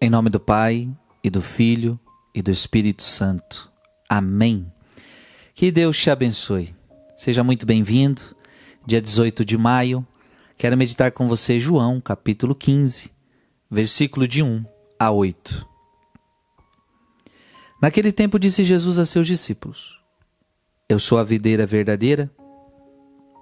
Em 0.00 0.08
nome 0.08 0.30
do 0.30 0.38
Pai, 0.38 0.88
e 1.24 1.28
do 1.28 1.42
Filho, 1.42 1.98
e 2.32 2.40
do 2.40 2.52
Espírito 2.52 3.02
Santo. 3.02 3.68
Amém. 4.08 4.72
Que 5.52 5.72
Deus 5.72 5.98
te 5.98 6.08
abençoe. 6.08 6.72
Seja 7.16 7.42
muito 7.42 7.66
bem-vindo. 7.66 8.22
Dia 8.86 9.02
18 9.02 9.44
de 9.44 9.58
maio, 9.58 10.06
quero 10.56 10.76
meditar 10.76 11.10
com 11.10 11.26
você 11.26 11.58
João, 11.58 12.00
capítulo 12.00 12.54
15, 12.54 13.10
versículo 13.68 14.28
de 14.28 14.40
1 14.40 14.64
a 15.00 15.10
8. 15.10 15.66
Naquele 17.82 18.12
tempo 18.12 18.38
disse 18.38 18.62
Jesus 18.62 18.98
a 18.98 19.04
seus 19.04 19.26
discípulos: 19.26 20.00
Eu 20.88 21.00
sou 21.00 21.18
a 21.18 21.24
videira 21.24 21.66
verdadeira 21.66 22.30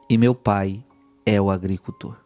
e 0.08 0.16
meu 0.16 0.34
Pai 0.34 0.82
é 1.26 1.38
o 1.38 1.50
agricultor. 1.50 2.25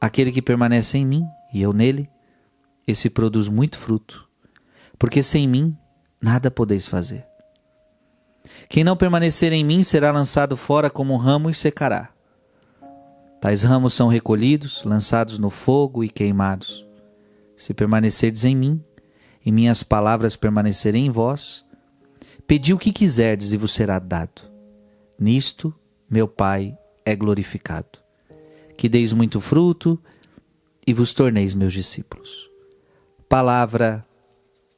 Aquele 0.00 0.30
que 0.30 0.42
permanece 0.42 0.98
em 0.98 1.06
mim 1.06 1.26
e 1.52 1.62
eu 1.62 1.72
nele, 1.72 2.08
esse 2.86 3.08
produz 3.08 3.48
muito 3.48 3.78
fruto, 3.78 4.28
porque 4.98 5.22
sem 5.22 5.48
mim 5.48 5.76
nada 6.20 6.50
podeis 6.50 6.86
fazer. 6.86 7.26
Quem 8.68 8.84
não 8.84 8.96
permanecer 8.96 9.52
em 9.52 9.64
mim 9.64 9.82
será 9.82 10.12
lançado 10.12 10.56
fora 10.56 10.90
como 10.90 11.14
um 11.14 11.16
ramo 11.16 11.50
e 11.50 11.54
secará. 11.54 12.10
Tais 13.40 13.62
ramos 13.62 13.94
são 13.94 14.08
recolhidos, 14.08 14.84
lançados 14.84 15.38
no 15.38 15.50
fogo 15.50 16.04
e 16.04 16.08
queimados. 16.08 16.86
Se 17.56 17.74
permanecerdes 17.74 18.44
em 18.44 18.54
mim, 18.54 18.84
e 19.44 19.50
minhas 19.50 19.82
palavras 19.82 20.36
permanecerem 20.36 21.06
em 21.06 21.10
vós, 21.10 21.64
pedi 22.46 22.74
o 22.74 22.78
que 22.78 22.92
quiserdes 22.92 23.52
e 23.52 23.56
vos 23.56 23.72
será 23.72 23.98
dado. 23.98 24.42
Nisto 25.18 25.74
meu 26.08 26.28
Pai 26.28 26.76
é 27.04 27.16
glorificado 27.16 28.05
que 28.76 28.88
deis 28.88 29.12
muito 29.12 29.40
fruto 29.40 29.98
e 30.86 30.92
vos 30.92 31.14
torneis 31.14 31.54
meus 31.54 31.72
discípulos. 31.72 32.50
Palavra 33.28 34.04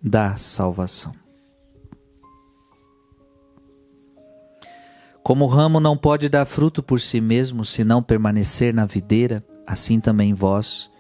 da 0.03 0.37
salvação. 0.37 1.15
Como 5.23 5.45
o 5.45 5.49
ramo 5.49 5.79
não 5.81 5.97
pode 5.97 6.29
dar 6.29 6.47
fruto 6.47 6.83
por 6.83 7.01
si 7.01 7.21
mesmo 7.21 7.65
se 7.65 7.85
não 7.85 8.03
permanecer 8.03 8.73
na 8.73 8.87
videira, 8.87 9.45
assim 9.67 10.01
também 10.01 10.33
vós 10.33 10.91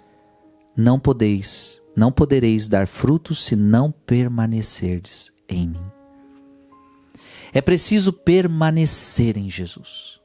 não 0.78 1.00
podeis, 1.00 1.82
não 1.96 2.12
podereis 2.12 2.68
dar 2.68 2.86
fruto 2.86 3.34
se 3.34 3.56
não 3.56 3.90
permanecerdes 3.90 5.32
em 5.48 5.66
mim. 5.66 5.90
É 7.52 7.60
preciso 7.60 8.12
permanecer 8.12 9.36
em 9.36 9.50
Jesus. 9.50 10.20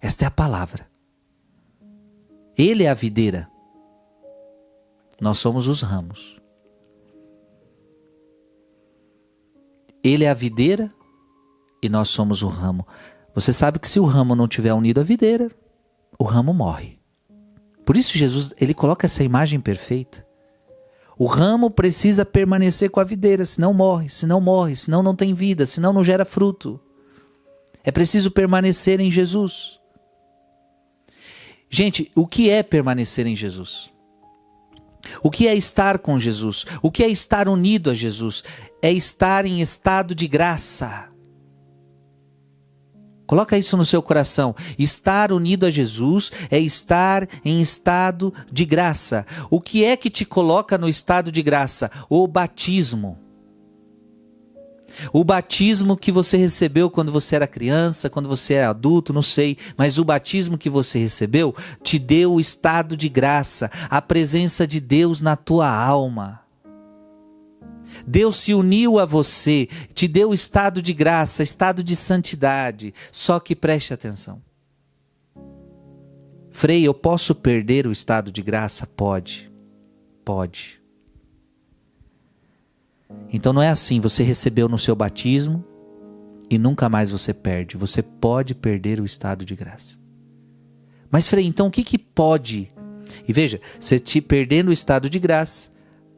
Esta 0.00 0.26
é 0.26 0.28
a 0.28 0.30
palavra. 0.30 0.89
Ele 2.62 2.84
é 2.84 2.90
a 2.90 2.94
videira. 2.94 3.48
Nós 5.18 5.38
somos 5.38 5.66
os 5.66 5.80
ramos. 5.80 6.38
Ele 10.04 10.24
é 10.24 10.30
a 10.30 10.34
videira 10.34 10.90
e 11.82 11.88
nós 11.88 12.10
somos 12.10 12.42
o 12.42 12.48
ramo. 12.48 12.86
Você 13.34 13.50
sabe 13.50 13.78
que 13.78 13.88
se 13.88 13.98
o 13.98 14.04
ramo 14.04 14.34
não 14.34 14.46
tiver 14.46 14.74
unido 14.74 15.00
à 15.00 15.02
videira, 15.02 15.50
o 16.18 16.24
ramo 16.24 16.52
morre. 16.52 16.98
Por 17.86 17.96
isso 17.96 18.18
Jesus, 18.18 18.52
ele 18.60 18.74
coloca 18.74 19.06
essa 19.06 19.24
imagem 19.24 19.58
perfeita. 19.58 20.26
O 21.16 21.24
ramo 21.24 21.70
precisa 21.70 22.26
permanecer 22.26 22.90
com 22.90 23.00
a 23.00 23.04
videira, 23.04 23.46
senão 23.46 23.72
morre, 23.72 24.10
senão 24.10 24.38
morre, 24.38 24.76
senão 24.76 25.02
não 25.02 25.16
tem 25.16 25.32
vida, 25.32 25.64
senão 25.64 25.94
não 25.94 26.04
gera 26.04 26.26
fruto. 26.26 26.78
É 27.82 27.90
preciso 27.90 28.30
permanecer 28.30 29.00
em 29.00 29.10
Jesus. 29.10 29.79
Gente, 31.70 32.10
o 32.16 32.26
que 32.26 32.50
é 32.50 32.64
permanecer 32.64 33.28
em 33.28 33.36
Jesus? 33.36 33.92
O 35.22 35.30
que 35.30 35.46
é 35.46 35.54
estar 35.54 35.98
com 35.98 36.18
Jesus? 36.18 36.66
O 36.82 36.90
que 36.90 37.04
é 37.04 37.08
estar 37.08 37.48
unido 37.48 37.90
a 37.90 37.94
Jesus? 37.94 38.42
É 38.82 38.92
estar 38.92 39.46
em 39.46 39.60
estado 39.60 40.12
de 40.12 40.26
graça. 40.26 41.08
Coloca 43.24 43.56
isso 43.56 43.76
no 43.76 43.86
seu 43.86 44.02
coração. 44.02 44.56
Estar 44.76 45.30
unido 45.30 45.64
a 45.64 45.70
Jesus 45.70 46.32
é 46.50 46.58
estar 46.58 47.28
em 47.44 47.62
estado 47.62 48.34
de 48.52 48.64
graça. 48.64 49.24
O 49.48 49.60
que 49.60 49.84
é 49.84 49.96
que 49.96 50.10
te 50.10 50.24
coloca 50.24 50.76
no 50.76 50.88
estado 50.88 51.30
de 51.30 51.40
graça? 51.40 51.88
O 52.08 52.26
batismo. 52.26 53.16
O 55.12 55.24
batismo 55.24 55.96
que 55.96 56.12
você 56.12 56.36
recebeu 56.36 56.90
quando 56.90 57.12
você 57.12 57.36
era 57.36 57.46
criança, 57.46 58.10
quando 58.10 58.28
você 58.28 58.54
é 58.54 58.64
adulto, 58.64 59.12
não 59.12 59.22
sei, 59.22 59.56
mas 59.76 59.98
o 59.98 60.04
batismo 60.04 60.58
que 60.58 60.70
você 60.70 60.98
recebeu 60.98 61.54
te 61.82 61.98
deu 61.98 62.34
o 62.34 62.40
estado 62.40 62.96
de 62.96 63.08
graça, 63.08 63.70
a 63.88 64.00
presença 64.00 64.66
de 64.66 64.80
Deus 64.80 65.20
na 65.20 65.36
tua 65.36 65.70
alma. 65.70 66.40
Deus 68.06 68.36
se 68.36 68.54
uniu 68.54 68.98
a 68.98 69.04
você, 69.04 69.68
te 69.92 70.08
deu 70.08 70.30
o 70.30 70.34
estado 70.34 70.80
de 70.80 70.92
graça, 70.92 71.42
estado 71.42 71.82
de 71.82 71.94
santidade. 71.94 72.94
Só 73.12 73.38
que 73.38 73.54
preste 73.54 73.92
atenção. 73.92 74.40
Frei, 76.50 76.82
eu 76.82 76.94
posso 76.94 77.34
perder 77.34 77.86
o 77.86 77.92
estado 77.92 78.30
de 78.30 78.42
graça? 78.42 78.86
Pode. 78.86 79.50
Pode. 80.24 80.79
Então 83.32 83.52
não 83.52 83.62
é 83.62 83.68
assim, 83.68 84.00
você 84.00 84.22
recebeu 84.22 84.68
no 84.68 84.78
seu 84.78 84.94
batismo 84.94 85.64
e 86.50 86.58
nunca 86.58 86.88
mais 86.88 87.10
você 87.10 87.32
perde. 87.32 87.76
Você 87.76 88.02
pode 88.02 88.54
perder 88.54 89.00
o 89.00 89.04
estado 89.04 89.44
de 89.44 89.54
graça. 89.54 89.98
Mas, 91.10 91.26
Frei, 91.26 91.46
então 91.46 91.68
o 91.68 91.70
que, 91.70 91.84
que 91.84 91.98
pode? 91.98 92.72
E 93.26 93.32
veja, 93.32 93.60
você 93.78 93.98
te 93.98 94.20
perdendo 94.20 94.68
o 94.68 94.72
estado 94.72 95.08
de 95.08 95.18
graça, 95.18 95.68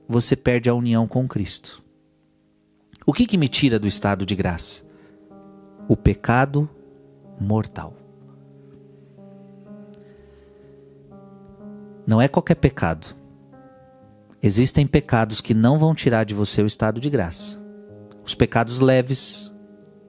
você 0.09 0.37
perde 0.37 0.69
a 0.69 0.75
união 0.75 1.07
com 1.07 1.27
Cristo. 1.27 1.83
O 3.05 3.13
que, 3.13 3.27
que 3.27 3.39
me 3.39 3.49
tira 3.49 3.79
do 3.79 3.89
estado 3.89 4.25
de 4.25 4.35
graça? 4.35 4.83
O 5.89 5.97
pecado 5.97 6.69
mortal. 7.41 7.97
Não 12.07 12.21
é 12.21 12.29
qualquer 12.29 12.57
pecado. 12.57 13.22
Existem 14.43 14.87
pecados 14.87 15.41
que 15.41 15.55
não 15.55 15.79
vão 15.79 15.95
tirar 15.95 16.25
de 16.25 16.35
você 16.35 16.63
o 16.63 16.67
estado 16.67 17.01
de 17.01 17.09
graça. 17.09 17.63
Os 18.25 18.35
pecados 18.35 18.81
leves, 18.81 19.53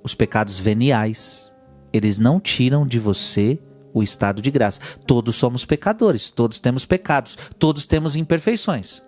os 0.03 0.16
pecados 0.16 0.59
veniais, 0.59 1.53
eles 1.91 2.17
não 2.17 2.39
tiram 2.39 2.85
de 2.85 2.99
você 2.99 3.59
o 3.94 4.01
estado 4.01 4.41
de 4.41 4.49
graça. 4.49 4.81
Todos 5.05 5.35
somos 5.35 5.66
pecadores, 5.66 6.31
todos 6.31 6.59
temos 6.59 6.83
pecados, 6.83 7.38
todos 7.59 7.85
temos 7.85 8.16
imperfeições. 8.16 9.03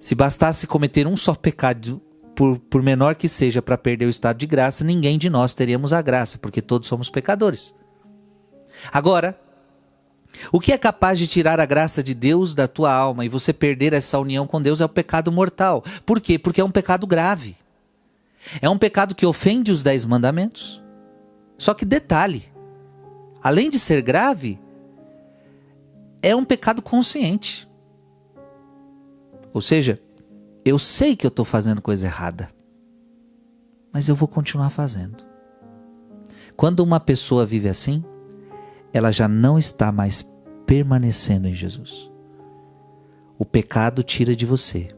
Se 0.00 0.14
bastasse 0.14 0.66
cometer 0.66 1.06
um 1.06 1.16
só 1.16 1.34
pecado, 1.34 2.00
por, 2.34 2.58
por 2.58 2.82
menor 2.82 3.14
que 3.14 3.28
seja, 3.28 3.60
para 3.60 3.76
perder 3.76 4.06
o 4.06 4.10
estado 4.10 4.38
de 4.38 4.46
graça, 4.46 4.84
ninguém 4.84 5.18
de 5.18 5.28
nós 5.28 5.52
teríamos 5.52 5.92
a 5.92 6.00
graça, 6.00 6.38
porque 6.38 6.62
todos 6.62 6.88
somos 6.88 7.10
pecadores. 7.10 7.74
Agora, 8.92 9.38
o 10.52 10.60
que 10.60 10.72
é 10.72 10.78
capaz 10.78 11.18
de 11.18 11.26
tirar 11.26 11.60
a 11.60 11.66
graça 11.66 12.02
de 12.02 12.14
Deus 12.14 12.54
da 12.54 12.68
tua 12.68 12.92
alma 12.92 13.24
e 13.24 13.28
você 13.28 13.52
perder 13.52 13.92
essa 13.92 14.18
união 14.18 14.46
com 14.46 14.60
Deus 14.60 14.80
é 14.80 14.84
o 14.84 14.88
pecado 14.88 15.32
mortal. 15.32 15.82
Por 16.04 16.20
quê? 16.20 16.38
Porque 16.38 16.60
é 16.60 16.64
um 16.64 16.70
pecado 16.70 17.06
grave. 17.06 17.56
É 18.62 18.68
um 18.68 18.78
pecado 18.78 19.14
que 19.14 19.26
ofende 19.26 19.70
os 19.70 19.82
dez 19.82 20.04
mandamentos. 20.04 20.82
Só 21.56 21.74
que 21.74 21.84
detalhe: 21.84 22.44
além 23.42 23.68
de 23.68 23.78
ser 23.78 24.00
grave, 24.00 24.60
é 26.22 26.34
um 26.34 26.44
pecado 26.44 26.80
consciente. 26.80 27.68
Ou 29.52 29.60
seja, 29.60 30.00
eu 30.64 30.78
sei 30.78 31.16
que 31.16 31.26
eu 31.26 31.30
estou 31.30 31.44
fazendo 31.44 31.82
coisa 31.82 32.06
errada, 32.06 32.50
mas 33.92 34.08
eu 34.08 34.14
vou 34.14 34.28
continuar 34.28 34.70
fazendo. 34.70 35.26
Quando 36.56 36.80
uma 36.80 37.00
pessoa 37.00 37.46
vive 37.46 37.68
assim, 37.68 38.04
ela 38.98 39.12
já 39.12 39.28
não 39.28 39.58
está 39.58 39.90
mais 39.90 40.28
permanecendo 40.66 41.48
em 41.48 41.54
Jesus. 41.54 42.10
O 43.38 43.44
pecado 43.44 44.02
tira 44.02 44.34
de 44.34 44.44
você 44.44 44.88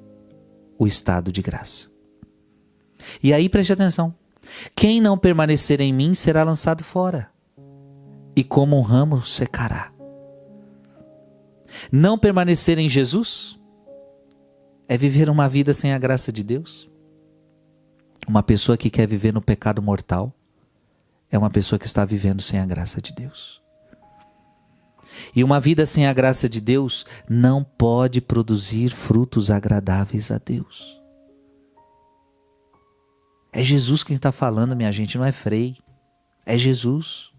o 0.79 0.87
estado 0.87 1.31
de 1.31 1.43
graça. 1.43 1.89
E 3.23 3.33
aí 3.33 3.49
preste 3.49 3.73
atenção: 3.73 4.15
quem 4.75 5.01
não 5.01 5.19
permanecer 5.19 5.81
em 5.81 5.93
mim 5.93 6.15
será 6.15 6.43
lançado 6.43 6.83
fora, 6.83 7.31
e 8.35 8.43
como 8.43 8.79
um 8.79 8.83
ramo 8.83 9.23
secará. 9.23 9.93
Não 11.93 12.19
permanecer 12.19 12.79
em 12.79 12.89
Jesus 12.89 13.59
é 14.89 14.97
viver 14.97 15.31
uma 15.31 15.49
vida 15.49 15.73
sem 15.73 15.93
a 15.93 15.99
graça 15.99 16.33
de 16.33 16.43
Deus. 16.43 16.91
Uma 18.27 18.43
pessoa 18.43 18.77
que 18.77 18.91
quer 18.91 19.07
viver 19.07 19.33
no 19.33 19.41
pecado 19.41 19.81
mortal 19.81 20.35
é 21.31 21.39
uma 21.39 21.51
pessoa 21.51 21.79
que 21.79 21.87
está 21.87 22.05
vivendo 22.05 22.43
sem 22.43 22.59
a 22.59 22.67
graça 22.67 23.01
de 23.01 23.13
Deus. 23.13 23.60
E 25.35 25.43
uma 25.45 25.61
vida 25.61 25.87
sem 25.87 26.07
a 26.07 26.13
graça 26.13 26.49
de 26.49 26.61
Deus 26.61 27.05
não 27.29 27.63
pode 27.65 28.21
produzir 28.21 28.91
frutos 28.91 29.51
agradáveis 29.51 30.31
a 30.31 30.39
Deus. 30.39 31.01
É 33.53 33.65
Jesus 33.65 34.05
quem 34.05 34.17
está 34.17 34.31
falando, 34.31 34.77
minha 34.77 34.93
gente, 34.93 35.19
não 35.19 35.25
é 35.25 35.33
Frei. 35.33 35.77
É 36.47 36.57
Jesus. 36.57 37.30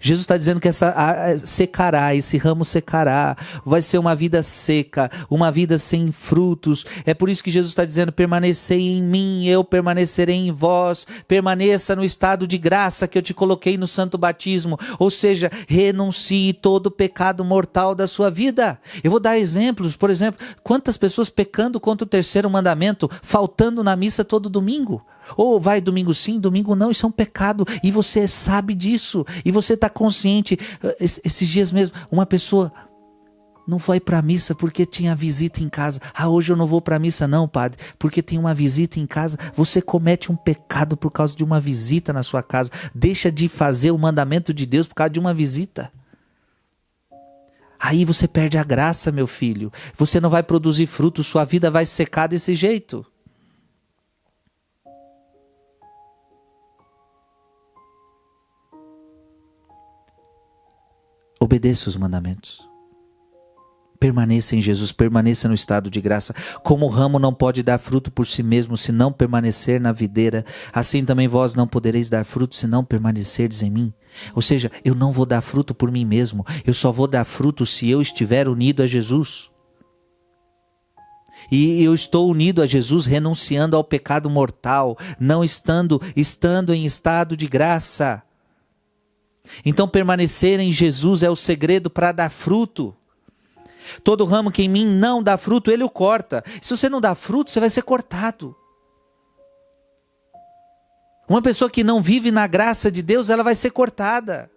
Jesus 0.00 0.22
está 0.22 0.36
dizendo 0.36 0.60
que 0.60 0.68
essa 0.68 0.94
secará, 1.38 2.14
esse 2.14 2.36
ramo 2.36 2.64
secará, 2.64 3.36
vai 3.64 3.82
ser 3.82 3.98
uma 3.98 4.14
vida 4.14 4.42
seca, 4.42 5.10
uma 5.30 5.50
vida 5.50 5.78
sem 5.78 6.10
frutos. 6.10 6.84
É 7.04 7.14
por 7.14 7.28
isso 7.28 7.42
que 7.42 7.50
Jesus 7.50 7.72
está 7.72 7.84
dizendo: 7.84 8.12
permanecei 8.12 8.80
em 8.80 9.02
mim, 9.02 9.46
eu 9.46 9.64
permanecerei 9.64 10.36
em 10.36 10.52
vós, 10.52 11.06
permaneça 11.26 11.94
no 11.96 12.04
estado 12.04 12.46
de 12.46 12.58
graça 12.58 13.08
que 13.08 13.18
eu 13.18 13.22
te 13.22 13.34
coloquei 13.34 13.76
no 13.76 13.86
santo 13.86 14.18
batismo. 14.18 14.78
Ou 14.98 15.10
seja, 15.10 15.50
renuncie 15.66 16.52
todo 16.52 16.86
o 16.86 16.90
pecado 16.90 17.44
mortal 17.44 17.94
da 17.94 18.06
sua 18.06 18.30
vida. 18.30 18.78
Eu 19.02 19.10
vou 19.10 19.20
dar 19.20 19.38
exemplos, 19.38 19.96
por 19.96 20.10
exemplo, 20.10 20.44
quantas 20.62 20.96
pessoas 20.96 21.28
pecando 21.28 21.80
contra 21.80 22.04
o 22.04 22.08
terceiro 22.08 22.48
mandamento, 22.50 23.10
faltando 23.22 23.82
na 23.82 23.96
missa 23.96 24.24
todo 24.24 24.50
domingo. 24.50 25.04
Ou 25.36 25.60
vai 25.60 25.80
domingo 25.80 26.12
sim, 26.14 26.38
domingo 26.38 26.74
não, 26.74 26.90
isso 26.90 27.06
é 27.06 27.08
um 27.08 27.12
pecado 27.12 27.64
e 27.82 27.90
você 27.90 28.26
sabe 28.26 28.74
disso 28.74 29.24
e 29.44 29.50
você 29.50 29.74
está 29.74 29.88
consciente. 29.88 30.58
Esses 31.00 31.48
dias 31.48 31.72
mesmo, 31.72 31.96
uma 32.10 32.26
pessoa 32.26 32.72
não 33.66 33.78
foi 33.78 34.00
para 34.00 34.18
a 34.18 34.22
missa 34.22 34.54
porque 34.54 34.84
tinha 34.84 35.14
visita 35.14 35.62
em 35.62 35.68
casa. 35.68 36.00
Ah, 36.14 36.28
hoje 36.28 36.52
eu 36.52 36.56
não 36.56 36.66
vou 36.66 36.80
para 36.80 36.96
a 36.96 36.98
missa, 36.98 37.28
não, 37.28 37.46
padre, 37.46 37.78
porque 37.98 38.22
tem 38.22 38.38
uma 38.38 38.54
visita 38.54 38.98
em 38.98 39.06
casa. 39.06 39.38
Você 39.54 39.80
comete 39.80 40.32
um 40.32 40.36
pecado 40.36 40.96
por 40.96 41.10
causa 41.10 41.36
de 41.36 41.44
uma 41.44 41.60
visita 41.60 42.12
na 42.12 42.22
sua 42.22 42.42
casa. 42.42 42.70
Deixa 42.94 43.30
de 43.30 43.48
fazer 43.48 43.90
o 43.90 43.98
mandamento 43.98 44.52
de 44.52 44.66
Deus 44.66 44.86
por 44.86 44.94
causa 44.94 45.10
de 45.10 45.20
uma 45.20 45.32
visita. 45.32 45.92
Aí 47.78 48.04
você 48.04 48.28
perde 48.28 48.56
a 48.58 48.64
graça, 48.64 49.10
meu 49.10 49.26
filho. 49.26 49.72
Você 49.96 50.20
não 50.20 50.30
vai 50.30 50.42
produzir 50.42 50.86
fruto, 50.86 51.22
sua 51.22 51.44
vida 51.44 51.70
vai 51.70 51.84
secar 51.84 52.28
desse 52.28 52.54
jeito. 52.54 53.04
Obedeça 61.42 61.88
os 61.88 61.96
mandamentos. 61.96 62.62
Permaneça 63.98 64.54
em 64.54 64.62
Jesus, 64.62 64.92
permaneça 64.92 65.48
no 65.48 65.54
estado 65.54 65.90
de 65.90 66.00
graça. 66.00 66.32
Como 66.62 66.86
o 66.86 66.88
ramo 66.88 67.18
não 67.18 67.34
pode 67.34 67.64
dar 67.64 67.78
fruto 67.78 68.12
por 68.12 68.24
si 68.28 68.44
mesmo 68.44 68.76
se 68.76 68.92
não 68.92 69.12
permanecer 69.12 69.80
na 69.80 69.90
videira, 69.90 70.44
assim 70.72 71.04
também 71.04 71.26
vós 71.26 71.56
não 71.56 71.66
podereis 71.66 72.08
dar 72.08 72.24
fruto 72.24 72.54
se 72.54 72.68
não 72.68 72.84
permanecerdes 72.84 73.60
em 73.60 73.72
mim. 73.72 73.92
Ou 74.36 74.40
seja, 74.40 74.70
eu 74.84 74.94
não 74.94 75.10
vou 75.10 75.26
dar 75.26 75.40
fruto 75.40 75.74
por 75.74 75.90
mim 75.90 76.04
mesmo, 76.04 76.46
eu 76.64 76.72
só 76.72 76.92
vou 76.92 77.08
dar 77.08 77.24
fruto 77.24 77.66
se 77.66 77.90
eu 77.90 78.00
estiver 78.00 78.46
unido 78.46 78.80
a 78.80 78.86
Jesus. 78.86 79.50
E 81.50 81.82
eu 81.82 81.92
estou 81.92 82.30
unido 82.30 82.62
a 82.62 82.68
Jesus 82.68 83.04
renunciando 83.04 83.76
ao 83.76 83.82
pecado 83.82 84.30
mortal, 84.30 84.96
não 85.18 85.42
estando 85.42 86.00
estando 86.14 86.72
em 86.72 86.86
estado 86.86 87.36
de 87.36 87.48
graça. 87.48 88.22
Então, 89.64 89.88
permanecer 89.88 90.60
em 90.60 90.72
Jesus 90.72 91.22
é 91.22 91.30
o 91.30 91.36
segredo 91.36 91.90
para 91.90 92.12
dar 92.12 92.30
fruto. 92.30 92.94
Todo 94.04 94.24
ramo 94.24 94.50
que 94.50 94.62
em 94.62 94.68
mim 94.68 94.86
não 94.86 95.22
dá 95.22 95.36
fruto, 95.36 95.70
ele 95.70 95.82
o 95.82 95.90
corta. 95.90 96.42
Se 96.60 96.76
você 96.76 96.88
não 96.88 97.00
dá 97.00 97.14
fruto, 97.14 97.50
você 97.50 97.60
vai 97.60 97.70
ser 97.70 97.82
cortado. 97.82 98.56
Uma 101.28 101.42
pessoa 101.42 101.70
que 101.70 101.84
não 101.84 102.02
vive 102.02 102.30
na 102.30 102.46
graça 102.46 102.90
de 102.90 103.02
Deus, 103.02 103.30
ela 103.30 103.42
vai 103.42 103.54
ser 103.54 103.70
cortada. 103.70 104.50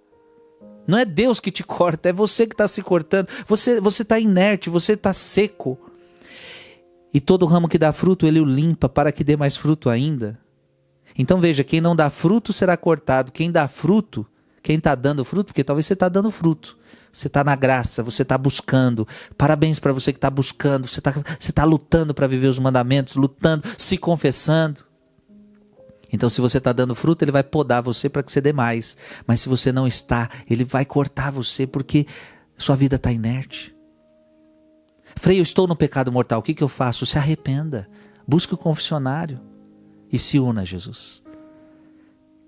Não 0.88 0.98
é 0.98 1.06
Deus 1.06 1.40
que 1.40 1.52
te 1.52 1.64
corta, 1.64 2.10
é 2.10 2.14
você 2.14 2.46
que 2.46 2.54
está 2.54 2.68
se 2.68 2.84
cortando. 2.84 3.28
Você 3.48 3.80
está 4.02 4.20
inerte, 4.20 4.70
você 4.70 4.94
está 4.94 5.14
seco. 5.14 5.80
E 7.14 7.20
todo 7.20 7.46
ramo 7.46 7.68
que 7.68 7.78
dá 7.78 7.92
fruto, 7.92 8.28
ele 8.28 8.40
o 8.40 8.46
limpa 8.46 8.88
para 8.88 9.12
que 9.12 9.24
dê 9.24 9.36
mais 9.36 9.58
fruto 9.58 9.90
ainda. 9.90 10.40
Então 11.18 11.40
veja: 11.40 11.64
quem 11.64 11.82
não 11.82 11.96
dá 11.96 12.10
fruto 12.10 12.54
será 12.54 12.78
cortado, 12.78 13.32
quem 13.32 13.52
dá 13.52 13.68
fruto 13.68 14.28
quem 14.66 14.78
está 14.78 14.96
dando 14.96 15.24
fruto, 15.24 15.46
porque 15.46 15.64
talvez 15.64 15.86
você 15.86 15.94
está 15.94 16.10
dando 16.10 16.32
fruto. 16.32 16.76
Você 17.14 17.28
está 17.28 17.44
na 17.44 17.56
graça, 17.56 18.02
você 18.02 18.24
está 18.24 18.36
buscando. 18.36 19.08
Parabéns 19.38 19.78
para 19.78 19.94
você 19.94 20.12
que 20.12 20.18
está 20.18 20.28
buscando. 20.28 20.88
Você 20.88 21.00
está 21.00 21.14
você 21.40 21.52
tá 21.52 21.64
lutando 21.64 22.16
para 22.16 22.26
viver 22.26 22.48
os 22.48 22.58
mandamentos, 22.58 23.16
lutando, 23.16 23.64
se 23.78 23.96
confessando. 23.96 24.82
Então, 26.12 26.30
se 26.30 26.42
você 26.42 26.58
está 26.58 26.74
dando 26.74 26.96
fruto, 26.96 27.24
ele 27.24 27.32
vai 27.32 27.44
podar 27.44 27.84
você 27.84 28.10
para 28.10 28.24
que 28.24 28.32
você 28.32 28.42
dê 28.42 28.52
mais. 28.52 28.98
Mas 29.28 29.40
se 29.40 29.48
você 29.48 29.72
não 29.72 29.86
está, 29.86 30.32
ele 30.50 30.64
vai 30.64 30.84
cortar 30.84 31.32
você 31.32 31.68
porque 31.68 32.08
sua 32.58 32.76
vida 32.76 32.96
está 32.96 33.12
inerte. 33.12 33.76
Frei, 35.16 35.38
eu 35.38 35.44
estou 35.44 35.68
no 35.68 35.76
pecado 35.76 36.12
mortal. 36.12 36.40
O 36.40 36.44
que, 36.44 36.56
que 36.56 36.64
eu 36.64 36.68
faço? 36.68 37.06
Se 37.06 37.20
arrependa. 37.20 37.88
Busque 38.28 38.56
o 38.56 38.58
confessionário 38.58 39.40
e 40.12 40.18
se 40.18 40.40
una 40.40 40.62
a 40.62 40.66
Jesus. 40.66 41.22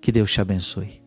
Que 0.01 0.11
Deus 0.11 0.31
te 0.31 0.41
abençoe. 0.41 1.06